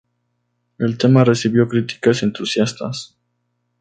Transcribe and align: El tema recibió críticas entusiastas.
El 0.79 0.97
tema 0.97 1.23
recibió 1.23 1.67
críticas 1.67 2.23
entusiastas. 2.23 3.19